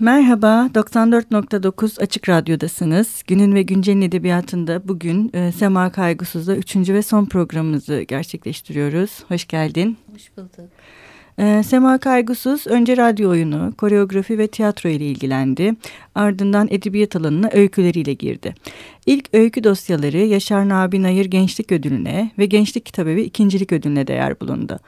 [0.00, 3.22] Merhaba, 94.9 Açık Radyo'dasınız.
[3.26, 9.24] Günün ve Güncel'in edebiyatında bugün e, Sema Kaygısız'da üçüncü ve son programımızı gerçekleştiriyoruz.
[9.28, 9.96] Hoş geldin.
[10.12, 10.70] Hoş bulduk.
[11.40, 15.74] E, Sema Kaygısız önce radyo oyunu, koreografi ve tiyatro ile ilgilendi.
[16.14, 18.54] Ardından edebiyat alanına öyküleriyle girdi.
[19.06, 24.78] İlk öykü dosyaları Yaşar Nabi Nayır Gençlik Ödülü'ne ve Gençlik Kitabevi ikincilik Ödülü'ne değer bulundu.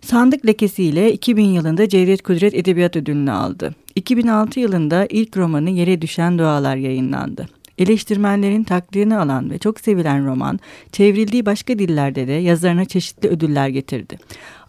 [0.00, 3.74] Sandık lekesiyle 2000 yılında Cevdet Kudret Edebiyat Ödülünü aldı.
[3.94, 7.59] 2006 yılında ilk romanı Yere Düşen Dualar yayınlandı.
[7.80, 10.60] Eleştirmenlerin takdirini alan ve çok sevilen roman,
[10.92, 14.18] çevrildiği başka dillerde de yazarına çeşitli ödüller getirdi.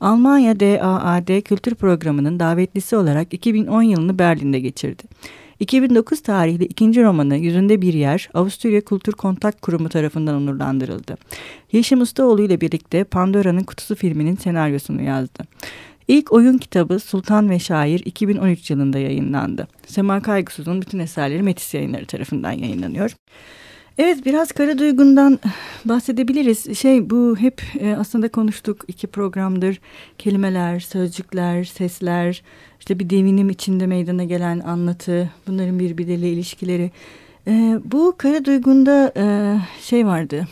[0.02, 5.04] Almanya DAAD Kültür Programı'nın davetlisi olarak 2010 yılını Berlin'de geçirdi.
[5.60, 11.18] 2009 tarihli ikinci romanı Yüzünde Bir Yer Avusturya Kültür Kontak Kurumu tarafından onurlandırıldı.
[11.72, 15.44] Yeşim Ustaoğlu ile birlikte Pandora'nın Kutusu filminin senaryosunu yazdı.
[16.12, 19.68] İlk oyun kitabı Sultan ve Şair 2013 yılında yayınlandı.
[19.86, 23.12] Sema Kaygısız'ın bütün eserleri Metis yayınları tarafından yayınlanıyor.
[23.98, 25.40] Evet biraz Kara Duygun'dan
[25.86, 26.78] bahsedebiliriz.
[26.80, 29.80] Şey bu hep e, aslında konuştuk iki programdır.
[30.18, 32.44] Kelimeler, sözcükler, sesler,
[32.80, 36.92] işte bir devinim içinde meydana gelen anlatı, bunların birbirleriyle ilişkileri.
[37.48, 39.26] E, bu Kara Duygun'da e,
[39.82, 40.48] şey vardı.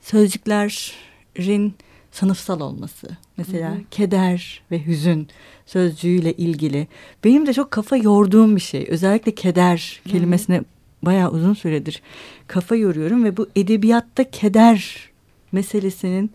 [0.00, 1.74] Sözcüklerin
[2.16, 3.08] sınıfsal olması.
[3.36, 3.80] Mesela hı hı.
[3.90, 5.28] keder ve hüzün
[5.66, 6.86] sözcüğüyle ilgili.
[7.24, 8.86] Benim de çok kafa yorduğum bir şey.
[8.88, 10.64] Özellikle keder kelimesine hı
[11.02, 12.02] bayağı uzun süredir
[12.46, 15.10] kafa yoruyorum ve bu edebiyatta keder
[15.52, 16.30] meselesinin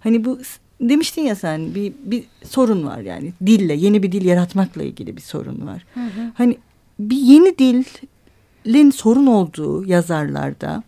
[0.00, 0.38] hani bu
[0.80, 5.22] demiştin ya sen bir, bir sorun var yani dille yeni bir dil yaratmakla ilgili bir
[5.22, 5.84] sorun var.
[5.94, 6.32] Hı hı.
[6.34, 6.58] Hani
[6.98, 10.82] bir yeni dilin sorun olduğu yazarlarda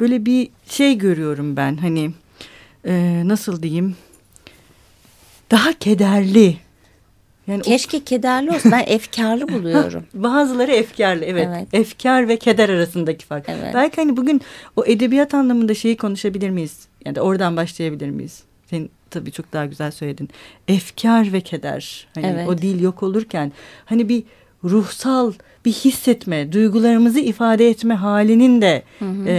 [0.00, 2.10] böyle bir şey görüyorum ben hani
[2.84, 3.96] e, nasıl diyeyim
[5.50, 6.56] daha kederli.
[7.46, 8.04] Yani Keşke o...
[8.04, 8.72] kederli olsun.
[8.72, 10.04] Ben efkarlı buluyorum.
[10.14, 11.48] Bazıları efkarlı evet.
[11.50, 11.68] evet.
[11.72, 13.48] Efkar ve keder arasındaki fark.
[13.48, 13.74] Evet.
[13.74, 14.40] Belki hani bugün
[14.76, 16.88] o edebiyat anlamında şeyi konuşabilir miyiz?
[17.04, 18.42] Yani oradan başlayabilir miyiz?
[18.70, 20.28] Sen tabii çok daha güzel söyledin.
[20.68, 22.06] Efkar ve keder.
[22.14, 22.48] Hani evet.
[22.48, 23.52] o dil yok olurken
[23.84, 24.22] hani bir
[24.64, 25.32] ruhsal
[25.64, 29.28] bir hissetme, duygularımızı ifade etme halinin de hı hı.
[29.28, 29.32] E,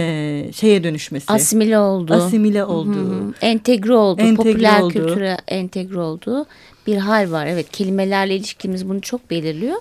[0.52, 1.32] şeye dönüşmesi.
[1.32, 2.14] Asimile oldu.
[2.14, 2.94] Asimile oldu.
[2.94, 3.34] Hı hı.
[3.40, 4.20] Entegre oldu.
[4.20, 4.92] Entegre popüler oldu.
[4.92, 6.46] kültüre entegre oldu.
[6.86, 7.46] Bir hal var.
[7.46, 9.76] Evet kelimelerle ilişkimiz bunu çok belirliyor.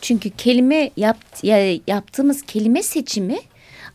[0.00, 3.38] Çünkü kelime yap, ya, yaptığımız kelime seçimi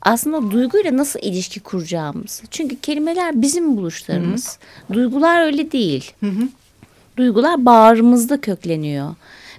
[0.02, 2.44] aslında duyguyla nasıl ilişki kuracağımız.
[2.52, 4.60] Çünkü kelimeler bizim buluşlarımız.
[4.88, 4.98] Hı hı.
[4.98, 6.12] Duygular öyle değil.
[6.20, 6.48] Hı hı.
[7.18, 9.16] Duygular bağrımızda kökleniyor.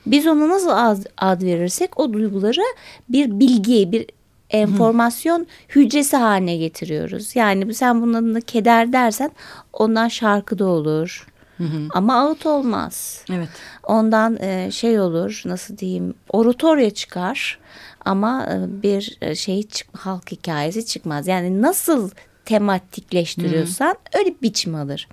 [0.07, 2.63] Biz ona nasıl ad, ad verirsek o duyguları
[3.09, 4.07] bir bilgi, bir
[4.54, 5.47] enformasyon Hı.
[5.69, 7.37] hücresi haline getiriyoruz.
[7.37, 9.31] Yani sen bunun adına keder dersen
[9.72, 11.26] ondan şarkı da olur.
[11.59, 11.88] Hı hı.
[11.94, 13.25] Ama ağıt olmaz.
[13.32, 13.48] Evet.
[13.82, 17.59] Ondan e, şey olur nasıl diyeyim oratorya çıkar
[18.04, 21.28] ama e, bir e, şey çık, halk hikayesi çıkmaz.
[21.28, 22.10] Yani nasıl
[22.44, 24.19] tematikleştiriyorsan hı hı.
[24.19, 25.09] öyle biçim alır.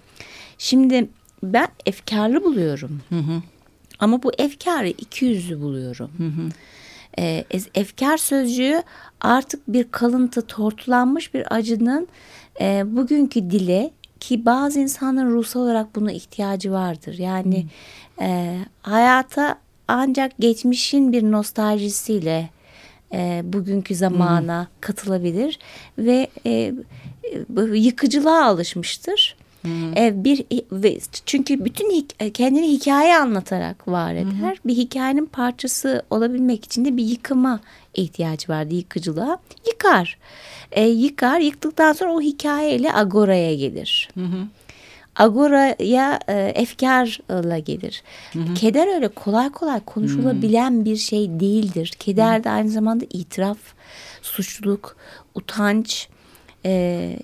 [0.57, 1.09] Şimdi
[1.43, 3.01] ben efkarlı buluyorum.
[3.09, 3.41] Hı hı.
[3.99, 6.11] Ama bu efkarı iki yüzlü buluyorum.
[6.17, 6.49] Hı hı.
[7.19, 7.45] E,
[7.75, 8.83] efkar sözcüğü
[9.21, 12.07] artık bir kalıntı tortulanmış bir acının
[12.61, 17.17] e, bugünkü dile ki bazı insanların ruhsal olarak buna ihtiyacı vardır.
[17.17, 17.65] Yani
[18.21, 19.55] e, hayata
[19.87, 22.49] ancak geçmişin bir nostaljisiyle
[23.13, 24.67] e, bugünkü zamana hmm.
[24.81, 25.59] katılabilir
[25.97, 26.73] ve e,
[27.73, 29.35] yıkıcılığa alışmıştır.
[29.61, 29.97] Hmm.
[29.97, 34.23] E, bir ve çünkü bütün e, kendini hikaye anlatarak var eder.
[34.23, 34.51] Hmm.
[34.65, 37.59] Bir hikayenin parçası olabilmek için de bir yıkıma
[37.93, 39.39] ihtiyacı vardı yıkıcılığa.
[39.67, 40.17] Yıkar.
[40.71, 41.39] E, yıkar.
[41.39, 44.09] Yıktıktan sonra o hikayeyle agoraya gelir.
[44.13, 44.47] Hmm.
[45.15, 48.03] Agora'ya e, efkarla gelir.
[48.33, 48.53] Hı hı.
[48.53, 50.85] Keder öyle kolay kolay konuşulabilen hı.
[50.85, 51.93] bir şey değildir.
[51.99, 52.43] Keder hı.
[52.43, 53.57] de aynı zamanda itiraf,
[54.21, 54.95] suçluluk,
[55.35, 56.07] utanç
[56.65, 57.15] e,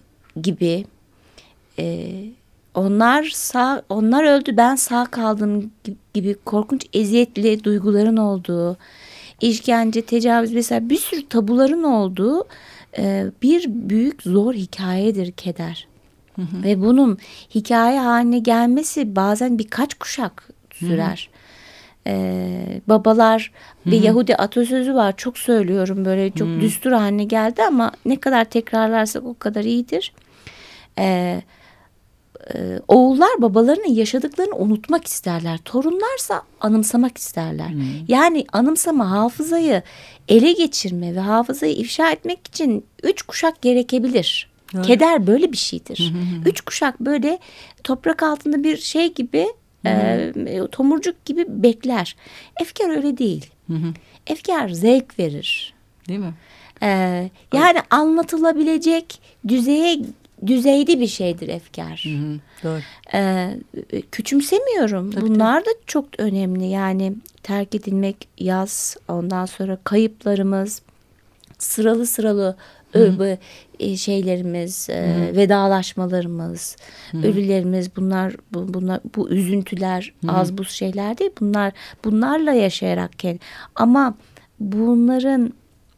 [0.41, 0.85] gibi
[1.79, 2.11] e,
[2.75, 5.71] onlar sağ onlar öldü ben sağ kaldım
[6.13, 8.77] gibi korkunç eziyetli duyguların olduğu
[9.41, 12.47] işkence tecavüz mesela bir sürü tabuların olduğu
[12.97, 15.87] e, bir büyük zor hikayedir keder.
[16.35, 16.63] Hı hı.
[16.63, 17.17] Ve bunun
[17.55, 21.29] hikaye haline gelmesi bazen birkaç kuşak sürer.
[21.31, 21.37] Hı hı.
[22.09, 23.51] Ee, babalar
[23.83, 23.91] Hı-hı.
[23.91, 26.61] bir Yahudi atasözü var çok söylüyorum böyle çok Hı-hı.
[26.61, 30.13] düstur haline geldi ama ne kadar tekrarlarsak o kadar iyidir.
[30.99, 31.41] Ee,
[32.55, 35.57] e, oğullar babalarının yaşadıklarını unutmak isterler.
[35.57, 37.69] Torunlarsa anımsamak isterler.
[37.69, 37.83] Hmm.
[38.07, 39.81] Yani anımsama hafızayı
[40.27, 44.49] ele geçirme ve hafızayı ifşa etmek için üç kuşak gerekebilir.
[44.75, 44.85] Evet.
[44.85, 46.13] Keder böyle bir şeydir.
[46.45, 47.39] Üç kuşak böyle
[47.83, 49.47] toprak altında bir şey gibi
[49.85, 50.31] e,
[50.71, 52.15] tomurcuk gibi bekler.
[52.61, 53.45] Efkar öyle değil.
[54.27, 55.73] Efkar zevk verir.
[56.07, 56.33] Değil mi?
[56.81, 56.87] Ee,
[57.53, 57.83] yani evet.
[57.89, 59.99] anlatılabilecek düzeye
[60.45, 62.03] düzeyde bir şeydir efkar.
[62.05, 62.81] Hı hı, doğru.
[63.13, 63.57] Ee,
[64.11, 65.11] küçümsemiyorum.
[65.11, 65.75] Tabii, Bunlar tabii.
[65.75, 66.65] da çok önemli.
[66.65, 67.13] Yani
[67.43, 70.81] terk edilmek, yaz, ondan sonra kayıplarımız,
[71.57, 72.57] sıralı sıralı
[72.91, 73.37] Hı.
[73.79, 74.93] E, şeylerimiz, Hı.
[74.93, 76.75] E, vedalaşmalarımız,
[77.11, 77.17] Hı.
[77.17, 80.31] ölülerimiz bunlar bu, bunlar bu üzüntüler Hı.
[80.31, 81.31] az bu şeyler değil.
[81.39, 81.73] Bunlar
[82.05, 83.11] bunlarla yaşayarak
[83.75, 84.15] ama
[84.59, 85.53] bunların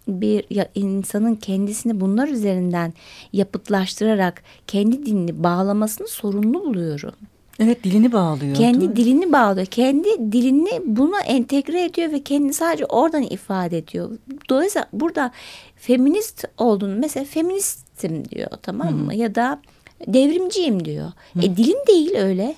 [0.10, 0.46] bir
[0.76, 2.94] insanın kendisini bunlar üzerinden
[3.34, 7.14] yapıtlaştırarak kendi dinini bağlamasını sorumlu buluyorum.
[7.60, 8.56] Evet dilini bağlıyor.
[8.56, 9.66] Kendi dilini bağlıyor.
[9.66, 14.12] Kendi dilini buna entegre ediyor ve kendini sadece oradan ifade ediyor.
[14.50, 15.32] Dolayısıyla burada
[15.76, 19.12] feminist olduğunu mesela feministim diyor tamam mı?
[19.12, 19.20] Hı -hı.
[19.20, 19.62] Ya da
[20.08, 21.12] devrimciyim diyor.
[21.34, 21.40] Hı.
[21.40, 22.56] E dilin değil öyle.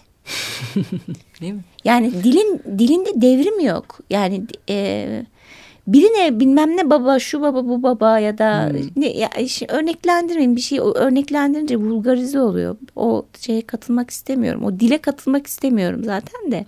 [1.42, 1.64] değil mi?
[1.84, 4.00] Yani dilin dilinde devrim yok.
[4.10, 5.26] Yani e,
[5.88, 8.80] birine bilmem ne baba şu baba bu baba ya da hmm.
[8.96, 12.78] ne ya işte örneklendirmeyin bir şey örneklendirince vulgarize oluyor.
[12.96, 14.64] O şeye katılmak istemiyorum.
[14.64, 16.66] O dile katılmak istemiyorum zaten de.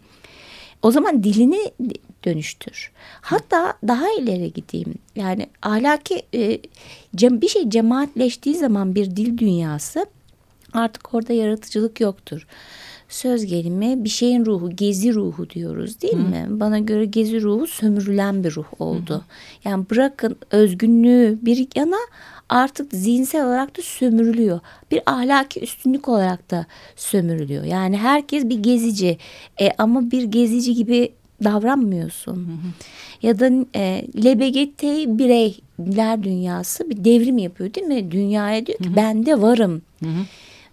[0.82, 1.72] O zaman dilini
[2.26, 2.92] dönüştür.
[3.22, 4.96] Hatta daha ileri gideyim.
[5.16, 6.60] Yani ahlaki e,
[7.14, 10.06] bir şey cemaatleştiği zaman bir dil dünyası
[10.74, 12.48] artık orada yaratıcılık yoktur
[13.14, 16.22] söz gelimi bir şeyin ruhu, gezi ruhu diyoruz değil Hı.
[16.22, 16.46] mi?
[16.50, 19.16] Bana göre gezi ruhu sömürülen bir ruh oldu.
[19.16, 19.70] Hı.
[19.70, 21.98] Yani bırakın özgünlüğü bir yana
[22.50, 24.60] artık zihinsel olarak da sömürülüyor.
[24.92, 26.66] Bir ahlaki üstünlük olarak da
[26.96, 27.64] sömürülüyor.
[27.64, 29.18] Yani herkes bir gezici
[29.62, 31.14] e, ama bir gezici gibi
[31.44, 32.36] davranmıyorsun.
[32.36, 33.28] Hı hı.
[33.28, 34.84] Ya da e, LBGT
[35.20, 38.12] bireyler dünyası bir devrim yapıyor değil mi?
[38.12, 38.96] Dünyaya diyor ki hı hı.
[38.96, 39.82] ben de varım.
[40.04, 40.26] Hı hı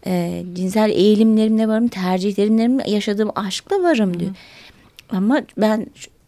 [0.07, 4.31] e, cinsel eğilimlerimle varım, tercihlerimle yaşadığım aşkla varım diyor.
[4.31, 5.17] Hı.
[5.17, 5.87] Ama ben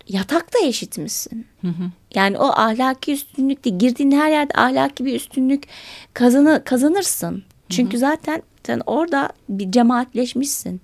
[0.08, 1.46] yatakta eşit misin?
[1.60, 1.90] Hı hı.
[2.14, 5.62] Yani o ahlaki üstünlükte girdiğin her yerde ahlaki bir üstünlük
[6.14, 7.42] kazanı, kazanırsın.
[7.68, 8.00] Çünkü hı hı.
[8.00, 10.80] zaten sen orada bir cemaatleşmişsin.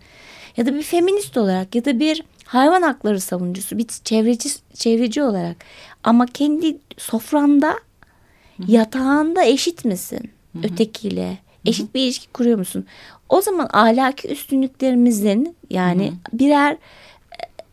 [0.57, 5.57] Ya da bir feminist olarak ya da bir hayvan hakları savunucusu, bir çevreci çevreci olarak
[6.05, 8.73] ama kendi sofranda, hı hı.
[8.73, 10.67] yatağında eşit misin hı hı.
[10.67, 11.39] ötekiyle?
[11.67, 12.87] Eşit bir ilişki kuruyor musun?
[13.29, 16.39] O zaman ahlaki üstünlüklerimizin yani Hı-hı.
[16.39, 16.77] birer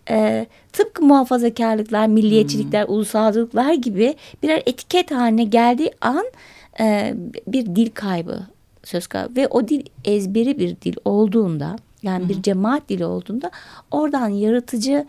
[0.10, 2.92] e, e, tıpkı muhafazakarlıklar, milliyetçilikler, Hı-hı.
[2.92, 6.26] ulusalcılıklar gibi birer etiket haline geldiği an
[6.80, 7.14] e,
[7.48, 8.40] bir dil kaybı
[8.84, 12.30] söz konusu ve o dil ezberi bir dil olduğunda yani Hı-hı.
[12.30, 13.52] bir cemaat dili olduğunda
[13.92, 15.06] oradan yaratıcı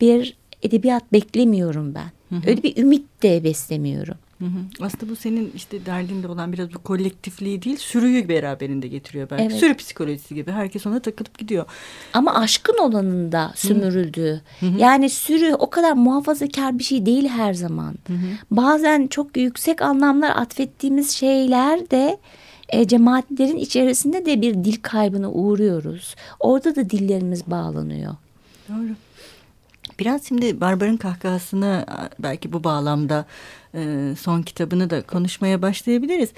[0.00, 2.10] bir edebiyat beklemiyorum ben.
[2.28, 2.50] Hı-hı.
[2.50, 4.16] Öyle bir ümit de beslemiyorum.
[4.38, 4.84] Hı hı.
[4.84, 9.44] Aslında bu senin işte derdinde olan biraz bu kolektifliği değil sürüyü beraberinde getiriyor belki.
[9.44, 9.56] Evet.
[9.56, 11.64] Sürü psikolojisi gibi herkes ona takılıp gidiyor.
[12.12, 14.42] Ama aşkın olanında sömürüldü.
[14.60, 14.78] Hı hı.
[14.78, 17.94] Yani sürü o kadar muhafazakar bir şey değil her zaman.
[18.06, 18.26] Hı hı.
[18.50, 22.18] Bazen çok yüksek anlamlar atfettiğimiz şeyler de
[22.68, 26.14] e, cemaatlerin içerisinde de bir dil kaybına uğruyoruz.
[26.40, 28.14] Orada da dillerimiz bağlanıyor.
[28.68, 28.96] Doğru.
[29.98, 31.86] Biraz şimdi Barbar'ın kahkahasını
[32.18, 33.24] belki bu bağlamda
[33.76, 36.30] e, son kitabını da konuşmaya başlayabiliriz.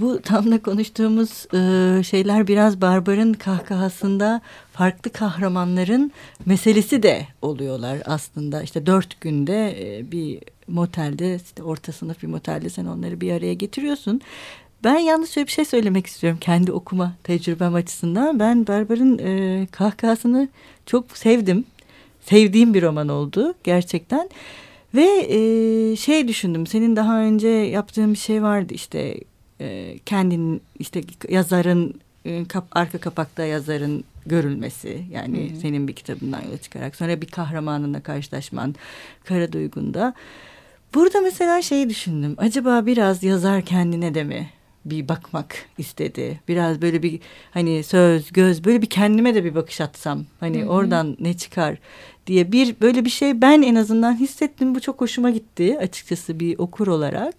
[0.00, 4.40] Bu tam da konuştuğumuz e, şeyler biraz Barbar'ın kahkahasında
[4.72, 6.12] farklı kahramanların
[6.46, 8.62] meselesi de oluyorlar aslında.
[8.62, 13.54] İşte dört günde e, bir motelde işte orta sınıf bir motelde sen onları bir araya
[13.54, 14.20] getiriyorsun.
[14.84, 18.38] Ben yalnız şöyle bir şey söylemek istiyorum kendi okuma tecrübem açısından.
[18.38, 20.48] Ben Barbar'ın kahkahasını
[20.86, 21.64] çok sevdim
[22.26, 24.28] sevdiğim bir roman oldu gerçekten.
[24.94, 29.20] Ve e, şey düşündüm senin daha önce yaptığın bir şey vardı işte
[29.60, 31.94] e, kendin işte yazarın
[32.24, 35.60] e, kap, arka kapakta yazarın görülmesi yani hı hı.
[35.60, 38.74] senin bir kitabından yola çıkarak sonra bir kahramanınla karşılaşman
[39.24, 40.14] Kara Duygu'nda.
[40.94, 44.50] Burada mesela şeyi düşündüm acaba biraz yazar kendine de mi
[44.84, 46.40] bir bakmak istedi.
[46.48, 47.20] Biraz böyle bir
[47.50, 50.24] hani söz, göz böyle bir kendime de bir bakış atsam.
[50.40, 50.66] Hani Hı -hı.
[50.66, 51.78] oradan ne çıkar
[52.26, 54.74] diye bir böyle bir şey ben en azından hissettim.
[54.74, 57.34] Bu çok hoşuma gitti açıkçası bir okur olarak.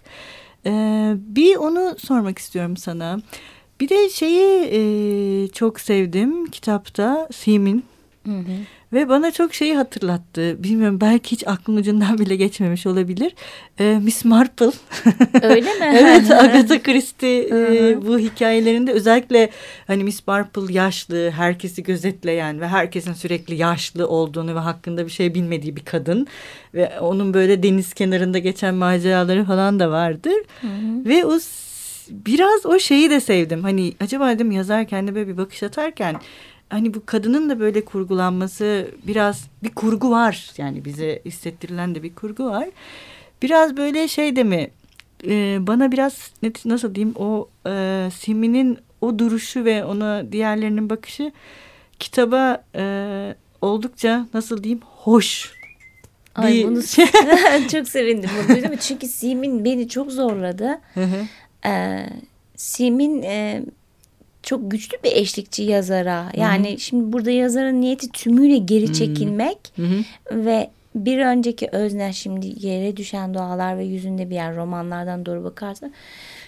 [0.65, 3.21] Ee, bir onu sormak istiyorum sana.
[3.79, 7.83] Bir de şeyi e, çok sevdim kitapta Simin.
[8.25, 8.53] Hı hı.
[8.93, 10.63] Ve bana çok şeyi hatırlattı.
[10.63, 13.35] Bilmiyorum belki hiç aklım ucundan bile geçmemiş olabilir.
[13.79, 14.71] Ee, Miss Marple.
[15.41, 15.85] Öyle mi?
[15.99, 19.49] evet Agatha Christie e, bu hikayelerinde özellikle
[19.87, 25.35] hani Miss Marple yaşlı, herkesi gözetleyen ve herkesin sürekli yaşlı olduğunu ve hakkında bir şey
[25.35, 26.27] bilmediği bir kadın.
[26.73, 30.43] Ve onun böyle deniz kenarında geçen maceraları falan da vardır.
[30.61, 31.05] Hı hı.
[31.05, 31.39] Ve o
[32.09, 33.63] biraz o şeyi de sevdim.
[33.63, 36.15] Hani acaba dedim yazar kendine böyle bir bakış atarken
[36.73, 40.51] hani bu kadının da böyle kurgulanması biraz bir kurgu var.
[40.57, 42.69] Yani bize hissettirilen de bir kurgu var.
[43.41, 44.69] Biraz böyle şey de mi
[45.27, 46.31] e, bana biraz
[46.65, 51.31] nasıl diyeyim o e, Simi'nin o duruşu ve ona diğerlerinin bakışı
[51.99, 55.53] kitaba e, oldukça nasıl diyeyim hoş.
[56.35, 56.63] Ay bir...
[56.67, 56.81] bunu
[57.71, 60.81] çok sevindim bunu duydum çünkü Simin beni çok zorladı.
[61.65, 62.05] ee,
[62.55, 63.63] Simin e,
[64.43, 66.25] çok güçlü bir eşlikçi yazara.
[66.35, 66.79] Yani Hı-hı.
[66.79, 70.03] şimdi burada yazarın niyeti tümüyle geri çekilmek Hı-hı.
[70.45, 75.91] ve bir önceki özne şimdi yere düşen doğalar ve yüzünde bir yer romanlardan doğru bakarsa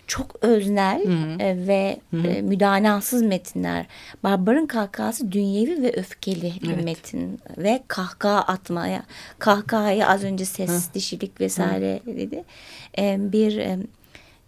[0.07, 1.01] çok öznel
[1.39, 3.85] E, ve E, müdanasız metinler.
[4.23, 6.77] Barbarın kahkahası dünyevi ve öfkeli evet.
[6.77, 9.03] bir metin ve kahkaha atmaya
[9.39, 10.93] kahkahayı az önce ses, hı.
[10.93, 12.17] dişilik vesaire hı.
[12.17, 12.43] dedi.
[12.97, 13.57] E, bir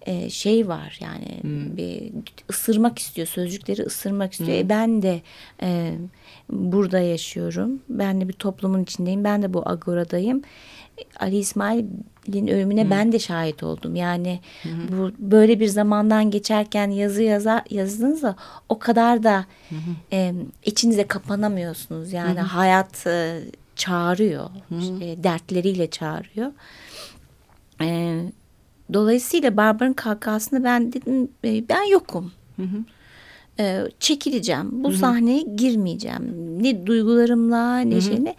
[0.01, 1.77] e, şey var yani hmm.
[1.77, 2.11] bir
[2.49, 4.51] ısırmak istiyor sözcükleri ısırmak istiyor.
[4.51, 4.65] Hmm.
[4.65, 5.21] E, ben de
[5.61, 5.93] e,
[6.49, 7.81] burada yaşıyorum.
[7.89, 9.23] Ben de bir toplumun içindeyim.
[9.23, 10.41] Ben de bu agoradayım.
[11.19, 12.91] Ali İsmail'in ölümüne hmm.
[12.91, 13.95] ben de şahit oldum.
[13.95, 14.71] Yani hmm.
[14.91, 18.35] bu böyle bir zamandan geçerken yazı yazar yazdığınızda
[18.69, 19.77] o kadar da hmm.
[20.13, 20.33] e,
[20.65, 22.13] içinize kapanamıyorsunuz.
[22.13, 22.47] Yani hmm.
[22.47, 23.41] hayat e,
[23.75, 24.49] çağırıyor.
[24.67, 25.01] Hmm.
[25.01, 26.51] E, dertleriyle çağırıyor.
[27.81, 28.19] E,
[28.93, 32.31] Dolayısıyla Barbar'ın kahkahasında ben dedim e, ben yokum.
[32.55, 32.83] Hı hı.
[33.59, 34.83] Ee, çekileceğim.
[34.83, 34.97] Bu hı hı.
[34.97, 36.33] sahneye girmeyeceğim.
[36.63, 38.01] Ne duygularımla ne hı hı.
[38.01, 38.35] şeyle.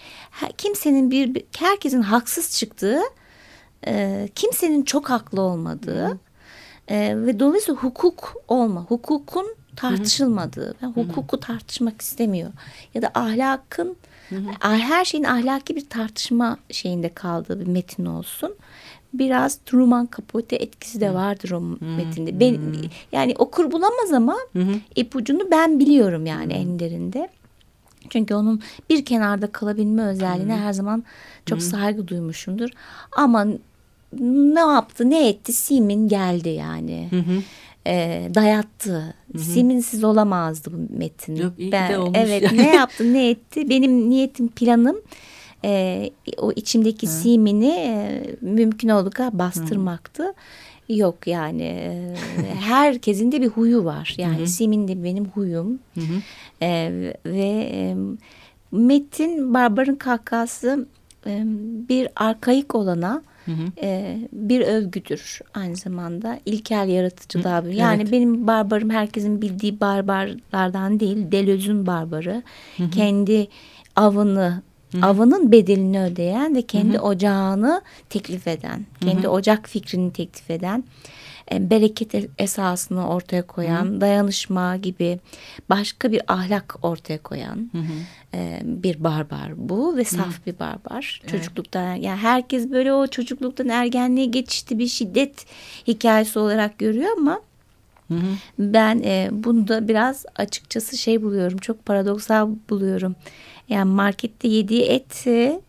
[0.59, 3.01] Kimsenin bir, herkesin haksız çıktığı,
[3.87, 6.19] e, kimsenin çok haklı olmadığı hı hı.
[6.89, 10.75] E, ve dolayısıyla hukuk olma, hukukun tartışılmadığı.
[10.83, 12.51] Ben hukuku tartışmak istemiyor.
[12.95, 13.97] Ya da ahlakın,
[14.29, 14.69] hı hı.
[14.69, 18.55] her şeyin ahlaki bir tartışma şeyinde kaldığı bir metin olsun
[19.15, 21.97] biraz Truman Capote etkisi de vardır o hmm.
[21.97, 22.41] metinde.
[22.41, 22.59] Ben
[23.13, 24.81] yani okur bulamaz ama hmm.
[24.97, 26.61] ipucunu ben biliyorum yani hmm.
[26.61, 27.29] enlerinde.
[28.11, 30.63] Çünkü onun bir kenarda kalabilme özelliğine hmm.
[30.63, 31.05] her zaman
[31.47, 31.67] çok hmm.
[31.67, 32.69] saygı duymuşumdur.
[33.13, 33.47] Ama
[34.21, 37.09] ne yaptı ne etti Simin geldi yani.
[37.11, 37.43] Hmm.
[37.87, 39.15] E, dayattı.
[39.33, 41.37] Hı Siminsiz olamazdı bu metin.
[41.37, 42.19] Yok iyi ben, de olmuş.
[42.21, 44.97] Evet ne yaptı ne etti benim niyetim planım
[45.65, 47.11] e, o içimdeki Hı.
[47.11, 50.25] simini e, mümkün olduğu bastırmaktı.
[50.25, 50.35] Hı.
[50.89, 52.15] Yok yani e,
[52.61, 54.15] herkesin de bir huyu var.
[54.19, 54.47] Yani Hı.
[54.47, 55.79] simin de benim huyum.
[55.95, 56.23] Hı hı.
[56.63, 56.91] E,
[57.27, 57.97] ve e,
[58.73, 60.87] Metin Barbar'ın kahkası
[61.27, 61.43] e,
[61.89, 63.83] bir arkaik olana Hı hı.
[63.83, 67.65] E, bir övgüdür aynı zamanda ilkel yaratıcılığa.
[67.65, 68.13] Hı, yani evet.
[68.13, 72.43] benim barbarım herkesin bildiği barbarlardan değil Deleuze'ün barbarı.
[72.77, 72.91] Hı hı.
[72.91, 73.49] Kendi
[73.97, 75.07] avını Hı-hı.
[75.07, 77.03] avının bedelini ödeyen ve kendi Hı-hı.
[77.03, 79.31] ocağını teklif eden, kendi Hı-hı.
[79.31, 80.85] ocak fikrini teklif eden,
[81.53, 84.01] e, bereket esasını ortaya koyan, Hı-hı.
[84.01, 85.19] dayanışma gibi
[85.71, 87.71] başka bir ahlak ortaya koyan
[88.35, 90.47] e, bir barbar bu ve saf Hı-hı.
[90.47, 91.21] bir barbar.
[91.23, 91.31] Evet.
[91.31, 95.47] Çocukluktan yani herkes böyle o çocukluktan ergenliğe geçişti bir şiddet
[95.87, 97.41] hikayesi olarak görüyor ama
[98.09, 98.37] Hı hı.
[98.59, 101.59] Ben e, bunu da biraz açıkçası şey buluyorum.
[101.59, 103.17] Çok paradoksal buluyorum.
[103.69, 105.61] Yani markette yediği eti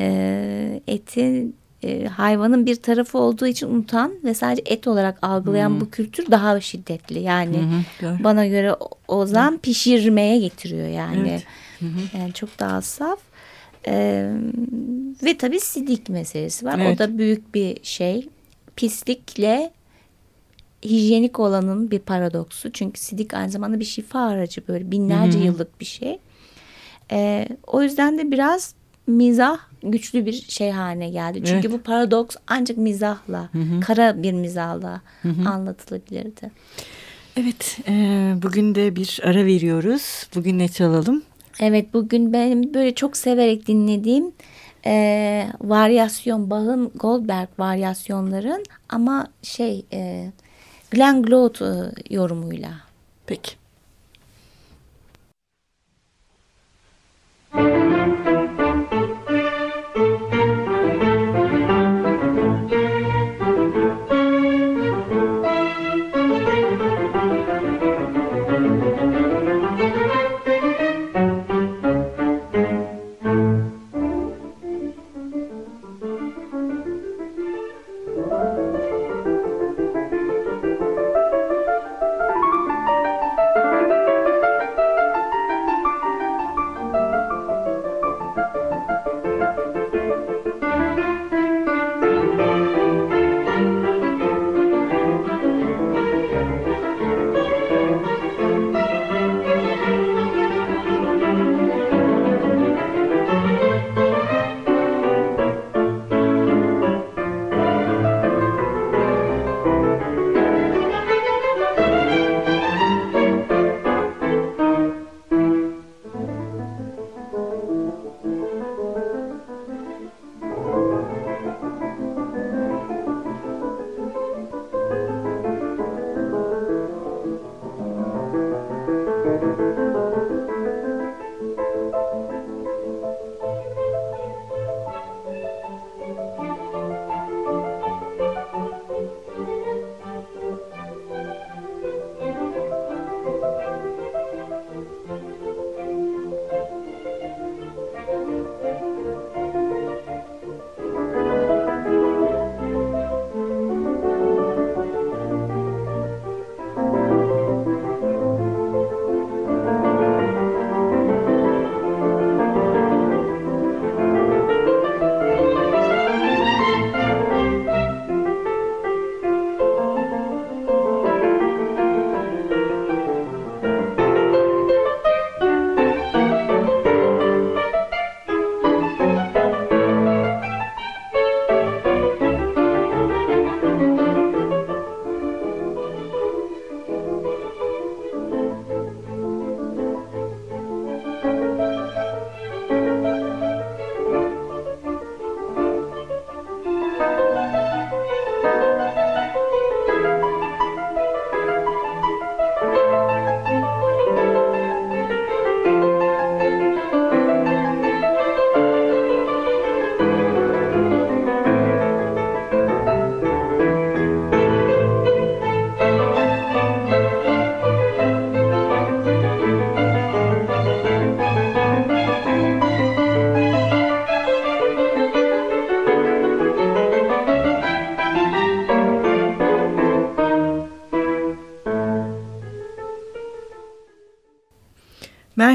[0.00, 5.80] e, etin e, hayvanın bir tarafı olduğu için unutan ve sadece et olarak algılayan hmm.
[5.80, 7.20] bu kültür daha şiddetli.
[7.20, 8.76] Yani hmm, bana göre
[9.08, 11.28] o zaman pişirmeye getiriyor yani.
[11.28, 11.46] Evet.
[12.18, 13.18] Yani çok daha saf.
[13.86, 14.32] Ee,
[15.22, 16.78] ve tabii sidik meselesi var.
[16.78, 16.96] Evet.
[16.96, 18.28] O da büyük bir şey.
[18.76, 19.70] Pislikle
[20.82, 22.72] hijyenik olanın bir paradoksu.
[22.72, 25.46] Çünkü sidik aynı zamanda bir şifa aracı böyle binlerce hmm.
[25.46, 26.18] yıllık bir şey.
[27.12, 28.74] E, o yüzden de biraz
[29.06, 31.42] mizah güçlü bir şey haline geldi.
[31.44, 31.78] Çünkü evet.
[31.78, 33.80] bu paradoks ancak mizahla, hı hı.
[33.80, 35.48] kara bir mizahla hı hı.
[35.48, 36.50] anlatılabilirdi.
[37.36, 37.92] Evet, e,
[38.42, 40.26] bugün de bir ara veriyoruz.
[40.34, 41.22] Bugün ne çalalım?
[41.60, 44.32] Evet, bugün benim böyle çok severek dinlediğim
[44.86, 50.32] e, varyasyon, Bach'ın Goldberg varyasyonların ama şey e,
[50.90, 51.66] Glenn Glot e,
[52.10, 52.70] yorumuyla.
[53.26, 53.59] Peki.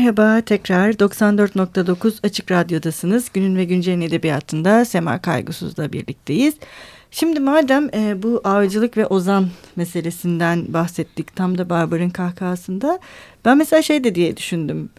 [0.06, 3.30] Merhaba tekrar 94.9 Açık Radyo'dasınız.
[3.34, 6.56] Günün ve Güncel'in edebiyatında Sema Kaygısız'la birlikteyiz.
[7.12, 13.00] Şimdi madem e, bu avcılık ve ozan meselesinden bahsettik tam da Barbar'ın kahkahasında
[13.46, 14.89] ben mesela şey de diye düşündüm.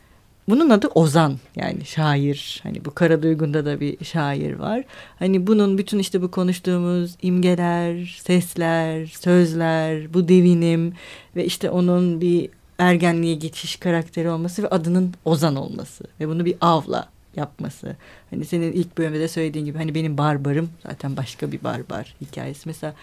[0.49, 2.61] Bunun adı Ozan yani şair.
[2.63, 4.85] Hani bu Kara Duygun'da da bir şair var.
[5.19, 10.93] Hani bunun bütün işte bu konuştuğumuz imgeler, sesler, sözler, bu devinim
[11.37, 16.57] ve işte onun bir ergenliğe geçiş karakteri olması ve adının Ozan olması ve bunu bir
[16.61, 17.97] avla yapması.
[18.31, 22.63] Hani senin ilk bölümde de söylediğin gibi hani benim barbarım zaten başka bir barbar hikayesi.
[22.69, 22.95] Mesela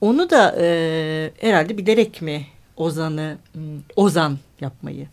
[0.00, 3.62] onu da e, herhalde bilerek mi Ozan'ı hmm,
[3.96, 5.06] Ozan yapmayı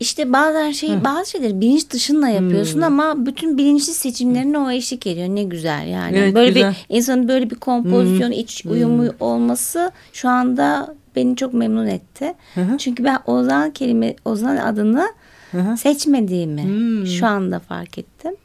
[0.00, 1.04] işte bazen şey Hı.
[1.04, 2.82] bazı şeyleri bilinç dışında yapıyorsun hmm.
[2.82, 5.28] ama bütün bilinçli seçimlerine o eşlik ediyor.
[5.28, 6.16] Ne güzel yani.
[6.16, 6.70] Evet, böyle güzel.
[6.70, 8.38] bir insanın böyle bir kompozisyon, hmm.
[8.38, 9.10] iç uyumu hmm.
[9.20, 12.34] olması şu anda beni çok memnun etti.
[12.54, 15.08] Hı Çünkü ben Ozan kelime Ozan adını
[15.52, 17.06] hı seçmediğimi hmm.
[17.06, 18.36] şu anda fark ettim.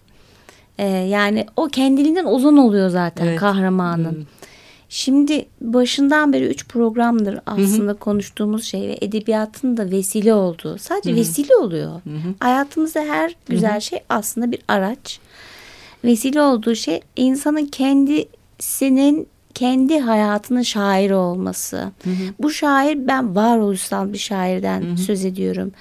[0.78, 3.40] Ee, yani o kendiliğinden Ozan oluyor zaten evet.
[3.40, 4.12] kahramanın.
[4.12, 4.26] Hmm.
[4.90, 8.00] Şimdi başından beri üç programdır aslında Hı-hı.
[8.00, 10.78] konuştuğumuz şey ve edebiyatın da vesile olduğu.
[10.78, 11.20] Sadece Hı-hı.
[11.20, 11.92] vesile oluyor.
[11.92, 12.34] Hı-hı.
[12.40, 13.82] Hayatımızda her güzel Hı-hı.
[13.82, 15.20] şey aslında bir araç.
[16.04, 21.78] Vesile olduğu şey insanın kendisinin kendi hayatının şairi olması.
[21.78, 22.34] Hı hı.
[22.40, 24.98] Bu şair ben varoluşsal bir şairden hı hı.
[24.98, 25.72] söz ediyorum.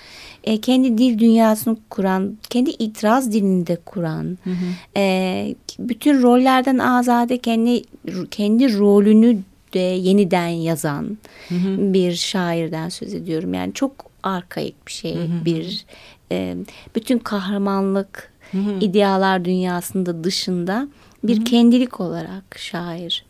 [0.45, 4.67] E, kendi dil dünyasını kuran, kendi itiraz dilini de kuran, hı hı.
[4.97, 7.83] E, bütün rollerden azade kendi
[8.31, 9.39] kendi rolünü
[9.75, 11.95] de yeniden yazan hı hı.
[11.95, 13.55] bir şairden söz ediyorum.
[13.55, 15.45] Yani çok arkaik bir şey, hı hı.
[15.45, 15.85] bir
[16.33, 16.57] e,
[16.95, 18.79] bütün kahramanlık, hı hı.
[18.81, 20.89] idealar dünyasında dışında
[21.25, 21.45] bir hı hı.
[21.45, 23.25] kendilik olarak şair.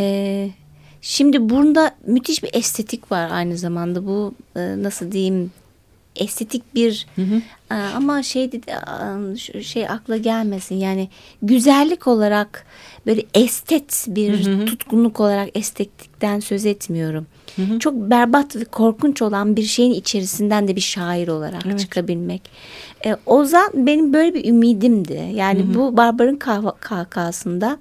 [0.00, 0.48] E,
[1.00, 4.06] şimdi bunda müthiş bir estetik var aynı zamanda.
[4.06, 5.50] Bu e, nasıl diyeyim
[6.16, 7.42] estetik bir hı hı.
[7.70, 8.50] E, ama şey
[9.62, 11.08] şey akla gelmesin yani
[11.42, 12.66] güzellik olarak
[13.06, 14.64] böyle estet bir hı hı.
[14.64, 17.26] tutkunluk olarak estetikten söz etmiyorum.
[17.56, 17.78] Hı hı.
[17.78, 21.80] Çok berbat ve korkunç olan bir şeyin içerisinden de bir şair olarak evet.
[21.80, 22.42] çıkabilmek.
[23.06, 25.30] E, Ozan benim böyle bir ümidimdi.
[25.34, 25.74] Yani hı hı.
[25.74, 26.36] bu Barbar'ın
[26.80, 27.78] kahkahasında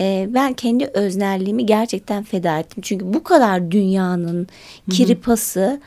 [0.00, 2.82] e, ben kendi öznelliğimi gerçekten feda ettim.
[2.82, 4.48] Çünkü bu kadar dünyanın
[4.90, 5.80] kiripası,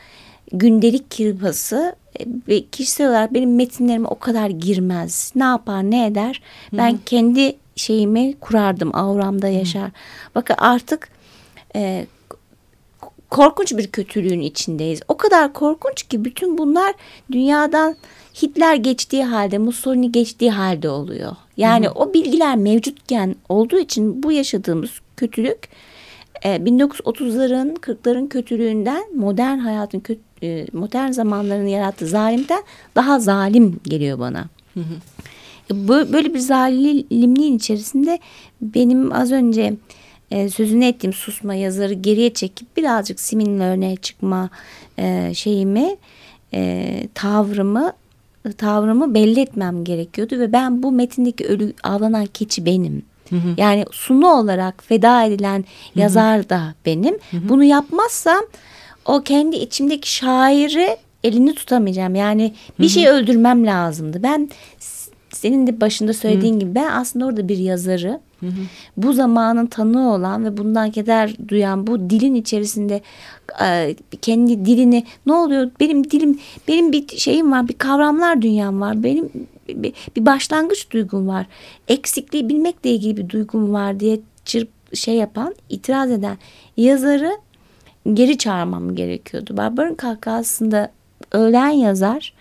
[0.52, 5.32] gündelik kiripası e, ve kişisel olarak benim metinlerime o kadar girmez.
[5.34, 9.82] Ne yapar ne eder ben kendi şeyimi kurardım avramda yaşar.
[9.82, 10.34] Hı-hı.
[10.34, 11.08] Bakın artık
[11.76, 12.06] e,
[13.34, 15.00] korkunç bir kötülüğün içindeyiz.
[15.08, 16.94] O kadar korkunç ki bütün bunlar
[17.32, 17.96] dünyadan
[18.42, 21.36] Hitler geçtiği halde, Mussolini geçtiği halde oluyor.
[21.56, 21.94] Yani hı hı.
[21.94, 25.68] o bilgiler mevcutken olduğu için bu yaşadığımız kötülük
[26.44, 30.02] 1930'ların, e, 40'ların kötülüğünden modern hayatın
[30.42, 32.62] e, modern zamanların yarattığı zalimden
[32.94, 34.44] daha zalim geliyor bana.
[34.74, 34.94] Hı hı.
[35.70, 38.18] E, böyle bir zalimliğin içerisinde
[38.60, 39.74] benim az önce
[40.30, 44.50] sözünü ettiğim susma yazarı geriye çekip birazcık Simin'in örneğe çıkma
[45.32, 45.96] şeyimi
[47.14, 47.92] tavrımı
[48.58, 53.02] tavrımı belli etmem gerekiyordu ve ben bu metindeki ölü avlanan keçi benim.
[53.30, 53.54] Hı hı.
[53.56, 55.60] Yani sunu olarak feda edilen hı
[55.94, 56.00] hı.
[56.00, 57.14] yazar da benim.
[57.30, 57.48] Hı hı.
[57.48, 58.40] Bunu yapmazsam
[59.04, 62.14] o kendi içimdeki şairi elini tutamayacağım.
[62.14, 62.90] Yani bir hı hı.
[62.90, 64.22] şey öldürmem lazımdı.
[64.22, 64.50] Ben
[65.32, 66.58] senin de başında söylediğin hı.
[66.58, 68.52] gibi ben aslında orada bir yazarı Hı
[68.96, 73.02] Bu zamanın tanığı olan ve bundan keder duyan bu dilin içerisinde
[73.62, 79.02] e, kendi dilini ne oluyor benim dilim benim bir şeyim var bir kavramlar dünyam var
[79.02, 79.30] benim
[79.68, 81.46] bir, başlangıç duygum var
[81.88, 86.38] eksikliği bilmekle ilgili bir duygum var diye çırp şey yapan itiraz eden
[86.76, 87.38] yazarı
[88.12, 89.56] geri çağırmam gerekiyordu.
[89.56, 90.92] Barbar'ın kahkahasında
[91.32, 92.32] ölen yazar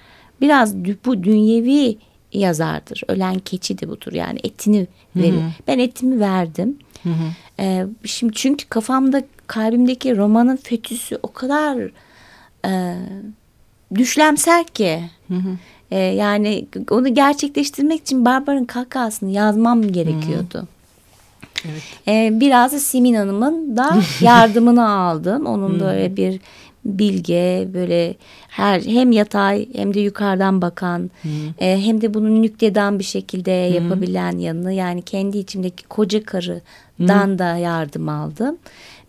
[0.41, 1.97] biraz bu dünyevi
[2.39, 3.03] yazardır.
[3.07, 5.33] Ölen keçi de budur yani etini verir.
[5.33, 5.49] Hı hı.
[5.67, 6.77] Ben etimi verdim.
[7.03, 7.23] Hı hı.
[7.59, 11.77] Ee, şimdi çünkü kafamda kalbimdeki romanın fetüsü o kadar
[12.65, 12.95] e,
[13.95, 14.99] düşlemser ki.
[15.27, 15.57] Hı hı.
[15.91, 20.59] E, yani onu gerçekleştirmek için Barbar'ın kakasını yazmam gerekiyordu.
[20.59, 20.67] Hı.
[21.65, 21.81] Evet.
[22.07, 25.45] Ee, biraz da Simin Hanım'ın da yardımını aldım.
[25.45, 26.39] Onun da öyle bir
[26.85, 28.15] bilge böyle
[28.47, 31.11] her hem yatay hem de yukarıdan bakan
[31.59, 36.61] e, hem de bunu nüktedan bir şekilde yapabilen yanını yani kendi içimdeki koca karı
[36.99, 38.57] dan da yardım aldım.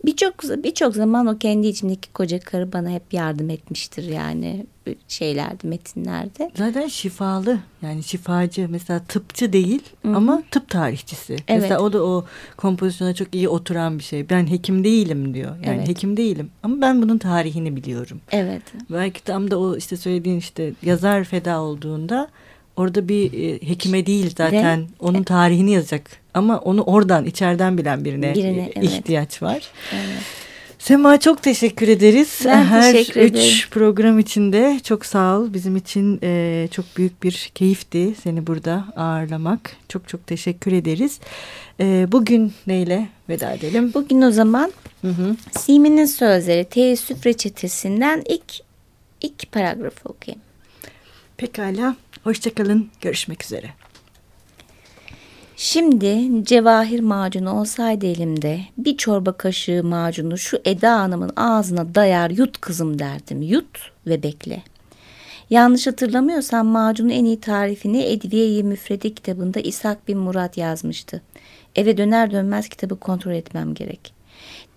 [0.05, 4.65] Birçok birçok zaman o kendi içimdeki koca karı bana hep yardım etmiştir yani
[5.07, 6.51] şeylerde metinlerde.
[6.55, 10.15] Zaten şifalı yani şifacı mesela tıpçı değil Hı-hı.
[10.15, 11.33] ama tıp tarihçisi.
[11.33, 11.61] Evet.
[11.61, 12.25] Mesela o da o
[12.57, 14.29] kompozisyona çok iyi oturan bir şey.
[14.29, 15.55] Ben hekim değilim diyor.
[15.65, 15.87] Yani evet.
[15.87, 18.21] hekim değilim ama ben bunun tarihini biliyorum.
[18.31, 18.61] Evet.
[18.89, 22.29] Belki tam da o işte söylediğin işte yazar feda olduğunda
[22.75, 28.05] orada bir e, hekime değil zaten Ve, onun tarihini yazacak ama onu oradan içeriden bilen
[28.05, 28.89] birine, birine evet.
[28.89, 29.63] ihtiyaç var.
[29.93, 30.21] Evet.
[30.79, 32.41] Sema çok teşekkür ederiz.
[32.45, 33.69] Ben Her teşekkür üç ederim.
[33.71, 35.53] program içinde çok sağ ol.
[35.53, 39.77] Bizim için e, çok büyük bir keyifti seni burada ağırlamak.
[39.89, 41.19] Çok çok teşekkür ederiz.
[41.79, 43.91] E, bugün neyle veda edelim?
[43.93, 45.35] Bugün o zaman hı hı.
[45.59, 48.53] Simin'in sözleri teessüf reçetesinden ilk
[49.21, 50.41] ilk paragrafı okuyayım.
[51.37, 51.95] Pekala.
[52.25, 52.89] Hoşçakalın.
[53.01, 53.69] Görüşmek üzere.
[55.55, 62.61] Şimdi cevahir macunu olsaydı elimde bir çorba kaşığı macunu şu Eda Hanım'ın ağzına dayar yut
[62.61, 63.41] kızım derdim.
[63.41, 64.63] Yut ve bekle.
[65.49, 71.21] Yanlış hatırlamıyorsam macunun en iyi tarifini Edviye-i Müfrede kitabında İshak bin Murat yazmıştı.
[71.75, 74.13] Eve döner dönmez kitabı kontrol etmem gerek.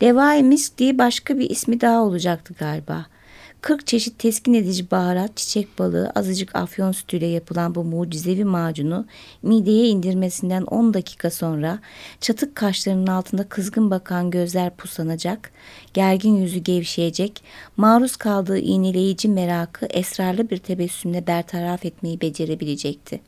[0.00, 3.17] Devai misk diye başka bir ismi daha olacaktı galiba.''
[3.60, 9.06] 40 çeşit teskin edici baharat, çiçek balığı, azıcık afyon sütüyle yapılan bu mucizevi macunu
[9.42, 11.78] mideye indirmesinden 10 dakika sonra
[12.20, 15.50] çatık kaşlarının altında kızgın bakan gözler puslanacak,
[15.94, 17.42] gergin yüzü gevşeyecek,
[17.76, 23.20] maruz kaldığı iğneleyici merakı esrarlı bir tebessümle bertaraf etmeyi becerebilecekti.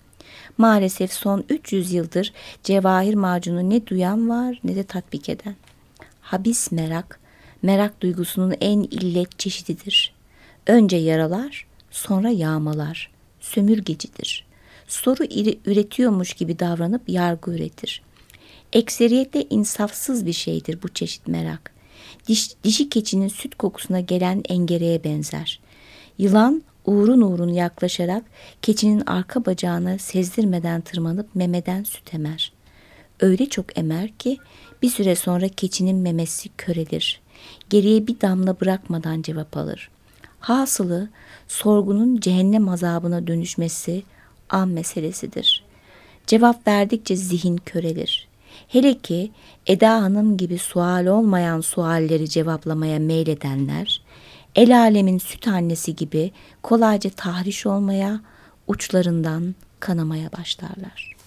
[0.59, 2.33] Maalesef son 300 yıldır
[2.65, 5.57] cevahir macunu ne duyan var ne de tatbik eden.
[6.21, 7.21] Habis merak,
[7.63, 10.20] merak duygusunun en illet çeşididir.
[10.67, 13.11] Önce yaralar, sonra yağmalar.
[13.41, 14.47] Sömürgecidir.
[14.89, 15.25] Soru
[15.67, 18.03] üretiyormuş gibi davranıp yargı üretir.
[18.73, 21.73] Ekseriyetle insafsız bir şeydir bu çeşit merak.
[22.27, 25.61] Diş, dişi keçinin süt kokusuna gelen engereye benzer.
[26.19, 28.25] Yılan uğrun uğrun yaklaşarak
[28.63, 32.53] keçinin arka bacağına sezdirmeden tırmanıp memeden süt emer.
[33.21, 34.39] Öyle çok emer ki
[34.83, 37.21] bir süre sonra keçinin memesi körelir.
[37.71, 39.91] Geriye bir damla bırakmadan cevap alır.
[40.41, 41.09] Hasılı
[41.49, 44.03] sorgunun cehennem azabına dönüşmesi
[44.51, 45.65] an meselesidir.
[46.27, 48.29] Cevap verdikçe zihin körelir.
[48.69, 49.31] Hele ki
[49.67, 54.03] Eda Hanım gibi sual olmayan sualleri cevaplamaya meyledenler,
[54.55, 58.21] el alemin süt annesi gibi kolayca tahriş olmaya,
[58.69, 61.20] uçlarından kanamaya başlarlar.''